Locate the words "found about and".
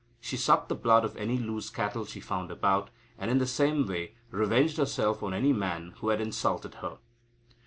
2.19-3.29